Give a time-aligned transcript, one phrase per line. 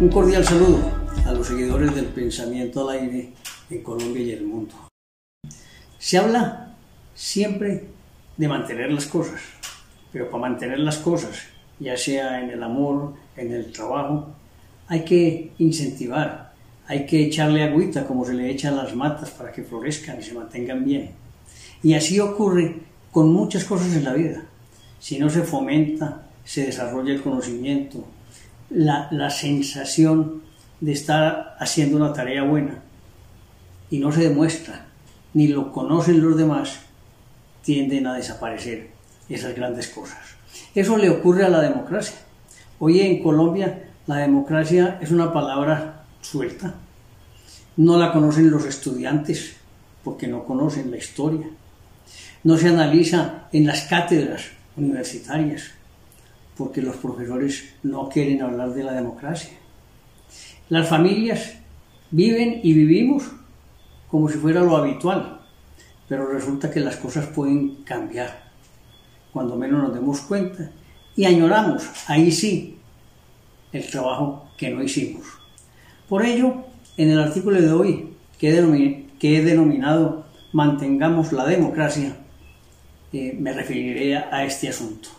[0.00, 0.78] Un cordial saludo
[1.26, 3.32] a los seguidores del pensamiento al aire
[3.68, 4.72] en Colombia y el mundo.
[5.98, 6.76] Se habla
[7.16, 7.88] siempre
[8.36, 9.40] de mantener las cosas,
[10.12, 11.48] pero para mantener las cosas,
[11.80, 14.28] ya sea en el amor, en el trabajo,
[14.86, 16.52] hay que incentivar,
[16.86, 20.22] hay que echarle agüita como se le echa a las matas para que florezcan y
[20.22, 21.10] se mantengan bien.
[21.82, 24.44] Y así ocurre con muchas cosas en la vida.
[25.00, 28.04] Si no se fomenta, se desarrolla el conocimiento,
[28.70, 30.42] la, sensación
[30.80, 32.82] de estar haciendo una tarea buena
[33.90, 34.86] y no se demuestra,
[35.34, 36.80] ni lo conocen los demás,
[37.62, 38.90] tienden a desaparecer
[39.28, 40.18] esas grandes cosas.
[40.74, 42.18] Eso le ocurre a la democracia.
[42.78, 46.74] Hoy en Colombia la democracia es una palabra suelta.
[47.76, 49.56] No la conocen los estudiantes
[50.02, 51.46] porque no conocen la historia.
[52.44, 54.44] No se analiza en las cátedras
[54.76, 55.72] universitarias
[56.58, 59.52] porque los profesores no quieren hablar de la democracia.
[60.68, 61.54] Las familias
[62.10, 63.30] viven y vivimos
[64.10, 65.40] como si fuera lo habitual,
[66.08, 68.50] pero resulta que las cosas pueden cambiar
[69.32, 70.70] cuando menos nos demos cuenta
[71.14, 72.78] y añoramos, ahí sí,
[73.72, 75.26] el trabajo que no hicimos.
[76.08, 76.64] Por ello,
[76.96, 82.16] en el artículo de hoy que he, denominado Mantengamos la democracia,
[83.12, 85.17] eh, me referiré a este asunto.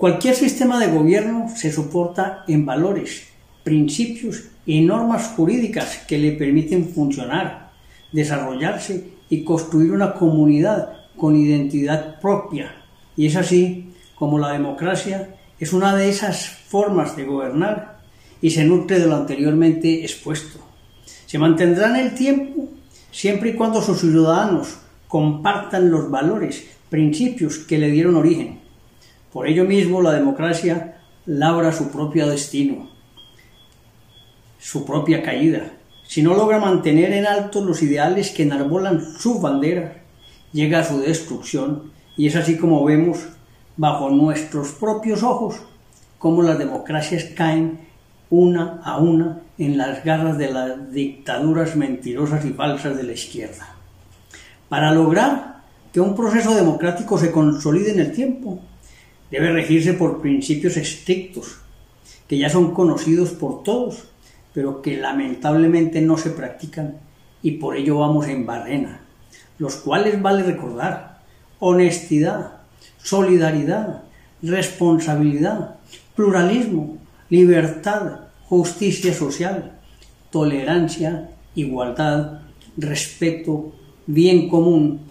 [0.00, 3.24] Cualquier sistema de gobierno se soporta en valores,
[3.62, 7.72] principios y normas jurídicas que le permiten funcionar,
[8.10, 12.76] desarrollarse y construir una comunidad con identidad propia.
[13.14, 17.98] Y es así como la democracia es una de esas formas de gobernar
[18.40, 20.60] y se nutre de lo anteriormente expuesto.
[21.26, 22.70] Se mantendrá en el tiempo
[23.10, 24.78] siempre y cuando sus ciudadanos
[25.08, 28.69] compartan los valores, principios que le dieron origen.
[29.32, 32.90] Por ello mismo la democracia labra su propio destino,
[34.58, 35.72] su propia caída.
[36.02, 40.02] Si no logra mantener en alto los ideales que enarbolan su bandera,
[40.52, 43.28] llega a su destrucción y es así como vemos
[43.76, 45.62] bajo nuestros propios ojos
[46.18, 47.80] cómo las democracias caen
[48.28, 53.74] una a una en las garras de las dictaduras mentirosas y falsas de la izquierda.
[54.68, 55.62] Para lograr
[55.92, 58.60] que un proceso democrático se consolide en el tiempo,
[59.30, 61.58] debe regirse por principios estrictos,
[62.28, 64.04] que ya son conocidos por todos,
[64.52, 66.96] pero que lamentablemente no se practican
[67.42, 69.00] y por ello vamos en barrena
[69.60, 71.20] los cuales vale recordar
[71.58, 72.62] honestidad,
[73.02, 74.04] solidaridad,
[74.42, 75.76] responsabilidad,
[76.16, 76.96] pluralismo,
[77.28, 79.78] libertad, justicia social,
[80.30, 82.40] tolerancia, igualdad,
[82.78, 83.74] respeto,
[84.06, 85.02] bien común,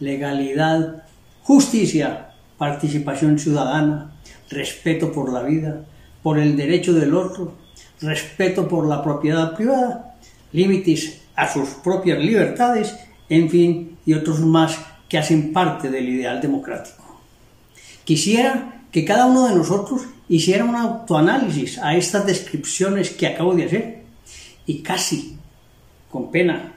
[0.00, 1.04] legalidad,
[1.42, 2.33] justicia,
[2.64, 4.16] participación ciudadana,
[4.48, 5.84] respeto por la vida,
[6.22, 7.52] por el derecho del otro,
[8.00, 10.16] respeto por la propiedad privada,
[10.50, 12.96] límites a sus propias libertades
[13.28, 14.78] en fin, y otros más
[15.10, 17.20] que hacen parte del ideal democrático.
[18.04, 20.00] Quisiera que cada uno de nosotros
[20.30, 24.02] hiciera un autoanálisis a estas descripciones que acabo de hacer
[24.64, 25.36] y casi,
[26.10, 26.72] con pena,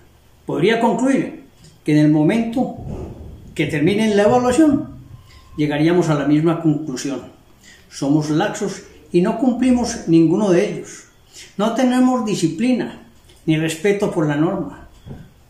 [0.45, 1.45] podría concluir
[1.85, 2.75] que en el momento
[3.55, 4.96] que termine la evaluación
[5.57, 7.21] llegaríamos a la misma conclusión.
[7.89, 11.05] Somos laxos y no cumplimos ninguno de ellos.
[11.57, 13.01] No tenemos disciplina
[13.45, 14.87] ni respeto por la norma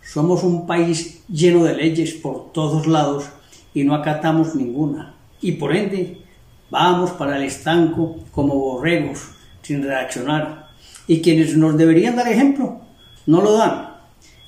[0.08, 3.26] somos un país lleno de leyes por todos lados
[3.74, 5.16] y no acatamos ninguna.
[5.42, 6.22] Y por ende,
[6.70, 9.32] vamos para el estanco como borregos,
[9.62, 10.70] sin reaccionar.
[11.08, 12.80] Y quienes nos deberían dar ejemplo,
[13.26, 13.96] no lo dan.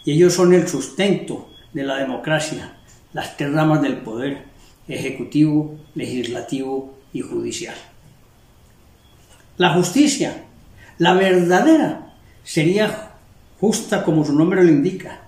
[0.06, 2.78] Y ellos son el sustento de la democracia,
[3.12, 4.46] las tres del poder,
[4.89, 7.75] ejecutivo, legislativo y judicial.
[9.57, 10.44] La justicia,
[10.97, 12.13] la verdadera,
[12.44, 13.11] sería
[13.59, 15.22] justa como su nombre lo indica,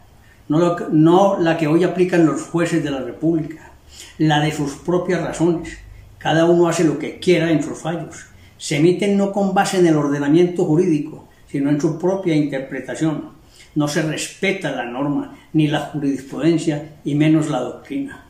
[0.48, 3.72] no, la que hoy aplican los jueces de la República,
[4.18, 5.78] la de sus propias razones.
[6.18, 8.26] Cada uno hace lo que quiera en sus fallos.
[8.58, 13.30] Se emiten no con base en el ordenamiento jurídico, sino en su propia interpretación.
[13.76, 18.26] No se respeta la norma, ni la jurisprudencia, y menos la doctrina.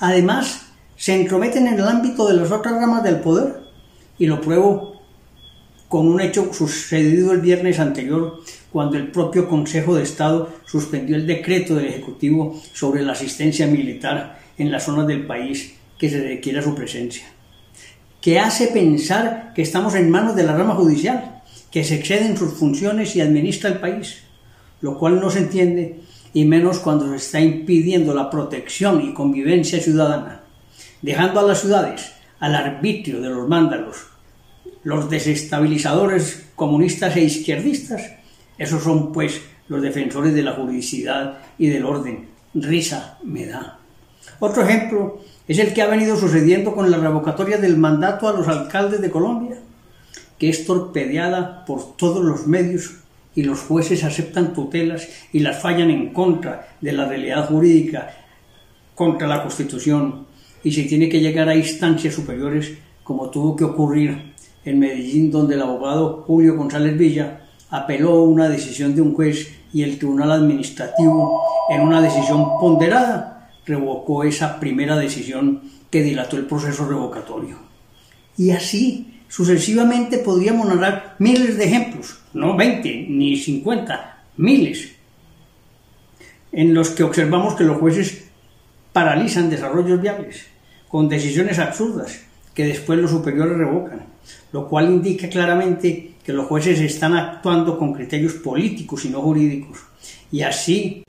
[0.00, 0.69] Además,
[1.00, 3.62] se entrometen en el ámbito de las otras ramas del poder,
[4.18, 5.00] y lo pruebo
[5.88, 11.26] con un hecho sucedido el viernes anterior, cuando el propio Consejo de Estado suspendió el
[11.26, 16.60] decreto del Ejecutivo sobre la asistencia militar en las zonas del país que se requiera
[16.60, 17.24] su presencia,
[18.20, 22.52] que hace pensar que estamos en manos de la rama judicial, que se exceden sus
[22.52, 24.18] funciones y administra el país,
[24.82, 26.00] lo cual no se entiende
[26.34, 30.39] y menos cuando se está impidiendo la protección y convivencia ciudadana,
[31.02, 34.10] dejando a las ciudades al arbitrio de los mándalos
[34.82, 38.12] los desestabilizadores comunistas e izquierdistas,
[38.56, 42.28] esos son pues los defensores de la juridicidad y del orden.
[42.54, 43.78] Risa me da.
[44.40, 48.48] Otro ejemplo es el que ha venido sucediendo con la revocatoria del mandato a los
[48.48, 49.58] alcaldes de Colombia,
[50.38, 52.94] que es torpedeada por todos los medios
[53.34, 58.10] y los jueces aceptan tutelas y las fallan en contra de la realidad jurídica,
[58.94, 60.26] contra la Constitución,
[60.62, 62.72] y se tiene que llegar a instancias superiores
[63.02, 64.34] como tuvo que ocurrir
[64.64, 69.82] en Medellín, donde el abogado Julio González Villa apeló una decisión de un juez y
[69.82, 76.88] el Tribunal Administrativo, en una decisión ponderada, revocó esa primera decisión que dilató el proceso
[76.88, 77.56] revocatorio.
[78.36, 84.92] Y así, sucesivamente, podríamos narrar miles de ejemplos, no 20 ni 50, miles,
[86.52, 88.29] en los que observamos que los jueces
[88.92, 90.46] paralizan desarrollos viables
[90.88, 92.20] con decisiones absurdas
[92.54, 94.06] que después los superiores revocan,
[94.52, 99.78] lo cual indica claramente que los jueces están actuando con criterios políticos y no jurídicos.
[100.32, 101.04] Y así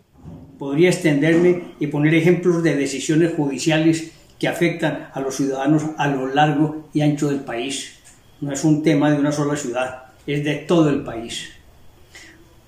[0.57, 6.27] podría extenderme y poner ejemplos de decisiones judiciales que afectan a los ciudadanos a lo
[6.27, 7.99] largo y ancho del país.
[8.39, 11.49] No es un tema de una sola ciudad, es de todo el país.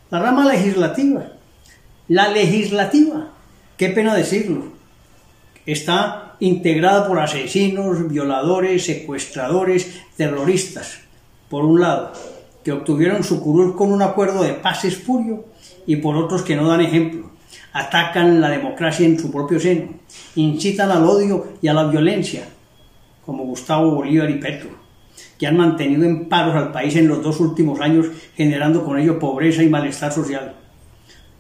[0.10, 1.32] La rama legislativa.
[2.08, 3.32] La legislativa,
[3.78, 4.73] qué pena decirlo,
[5.66, 11.00] está integrada por asesinos, violadores, secuestradores, terroristas,
[11.50, 12.14] por un lado,
[12.64, 15.46] que obtuvieron su curul con un acuerdo de paz espurio,
[15.86, 17.32] y por otros que no dan ejemplo,
[17.74, 19.90] atacan la democracia en su propio seno,
[20.36, 22.48] incitan al odio y a la violencia,
[23.26, 24.70] como Gustavo Bolívar y Petro,
[25.38, 29.20] que han mantenido en paros al país en los dos últimos años, generando con ello
[29.20, 30.56] pobreza y malestar social.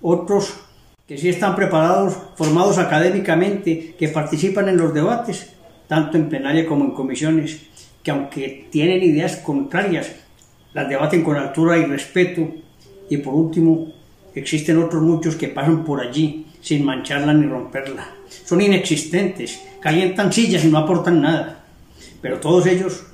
[0.01, 0.53] Otros
[1.07, 5.49] que sí están preparados, formados académicamente, que participan en los debates,
[5.87, 7.59] tanto en plenaria como en comisiones,
[8.01, 10.09] que aunque tienen ideas contrarias,
[10.73, 12.47] las debaten con altura y respeto.
[13.09, 13.91] Y por último,
[14.33, 18.07] existen otros muchos que pasan por allí sin mancharla ni romperla.
[18.45, 21.65] Son inexistentes, calientan sillas y no aportan nada.
[22.21, 23.05] Pero todos ellos,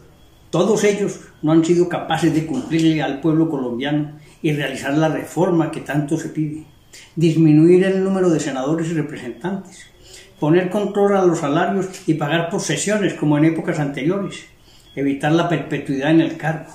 [0.52, 4.12] todos ellos no han sido capaces de cumplirle al pueblo colombiano
[4.44, 6.66] y realizar la reforma que tanto se pide
[7.16, 9.86] disminuir el número de senadores y representantes,
[10.40, 14.46] poner control a los salarios y pagar por sesiones como en épocas anteriores,
[14.96, 16.72] evitar la perpetuidad en el cargo.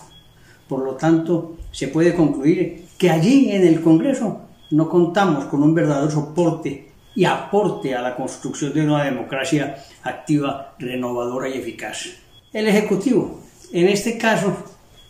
[0.68, 5.74] Por lo tanto, se puede concluir que allí en el Congreso no contamos con un
[5.74, 12.06] verdadero soporte y aporte a la construcción de una democracia activa, renovadora y eficaz.
[12.52, 13.40] El Ejecutivo,
[13.72, 14.56] en este caso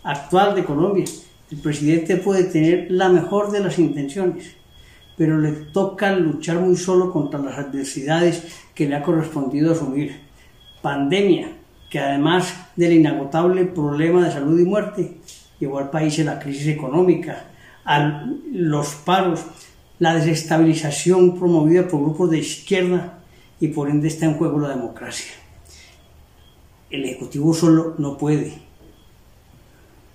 [0.03, 1.05] actual de Colombia,
[1.51, 4.55] el presidente puede tener la mejor de las intenciones,
[5.17, 8.43] pero le toca luchar muy solo contra las adversidades
[8.75, 10.21] que le ha correspondido asumir.
[10.83, 11.53] Pandemia,
[11.91, 15.19] que además del inagotable problema de salud y muerte,
[15.61, 17.45] llevó al país a la crisis económica,
[17.85, 19.45] a los paros,
[19.99, 23.21] la desestabilización promovida por grupos de izquierda
[23.61, 25.33] y por ende está en juego la democracia.
[26.91, 28.55] El Ejecutivo solo no puede.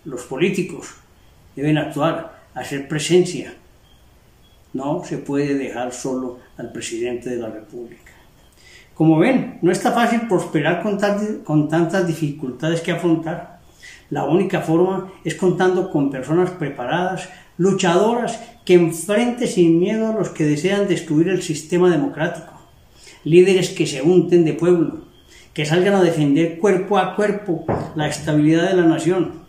[0.05, 0.87] Los políticos
[1.55, 3.53] deben actuar, hacer presencia,
[4.73, 8.11] no se puede dejar solo al presidente de la República.
[8.93, 13.61] Como ven, no está fácil prosperar con, tantas dificultades que afrontar.
[14.09, 20.29] La única forma es contando con personas preparadas, luchadoras, que enfrenten sin miedo a los
[20.29, 22.53] que desean destruir el sistema democrático.
[23.23, 25.05] Líderes que se unten de pueblo,
[25.53, 29.45] que salgan a defender cuerpo a cuerpo la estabilidad de la nación,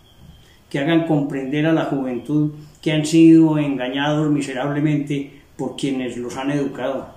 [0.70, 6.50] que hagan comprender a la juventud que han sido engañados miserablemente por quienes los han
[6.52, 7.14] educado.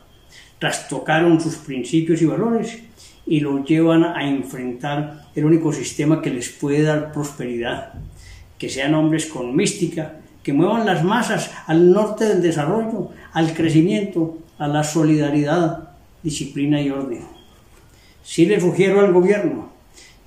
[0.59, 2.79] Trastocaron sus principios y valores
[3.25, 7.93] y los llevan a enfrentar el único sistema que les puede dar prosperidad.
[8.57, 14.39] Que sean hombres con mística, que muevan las masas al norte del desarrollo, al crecimiento,
[14.57, 15.89] a la solidaridad,
[16.21, 17.21] disciplina y orden.
[18.23, 19.72] Sí le sugiero al gobierno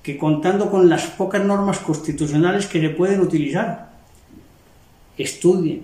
[0.07, 3.89] que contando con las pocas normas constitucionales que se pueden utilizar,
[5.17, 5.81] estudien,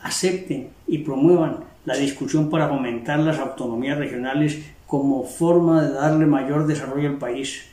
[0.00, 6.66] acepten y promuevan la discusión para fomentar las autonomías regionales como forma de darle mayor
[6.66, 7.66] desarrollo al país.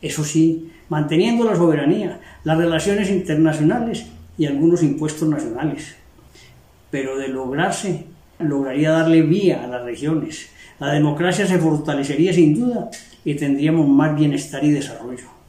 [0.00, 4.06] Eso sí, manteniendo la soberanía, las relaciones internacionales
[4.38, 5.96] y algunos impuestos nacionales.
[6.92, 8.04] Pero de lograrse,
[8.38, 10.48] lograría darle vía a las regiones.
[10.78, 12.88] La democracia se fortalecería sin duda
[13.24, 15.39] y tendríamos más bienestar y desarrollo.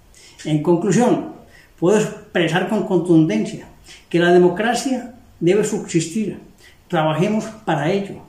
[0.45, 1.33] En conclusión,
[1.79, 3.67] puedo expresar con contundencia
[4.09, 6.39] que la democracia debe subsistir.
[6.87, 8.21] Trabajemos para ello.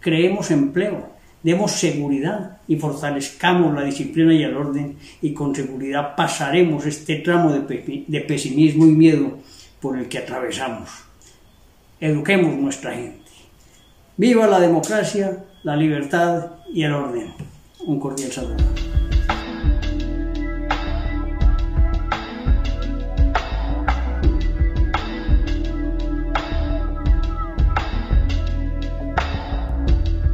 [0.00, 1.16] Creemos empleo.
[1.42, 7.52] demos seguridad y fortalezcamos la disciplina y el orden y con seguridad pasaremos este tramo
[7.52, 9.38] de, pesimismo y miedo
[9.80, 10.90] por el que atravesamos.
[12.00, 13.30] Eduquemos nuestra gente.
[14.16, 17.32] Viva la democracia, la libertad y el orden.
[17.86, 18.56] Un cordial saludo.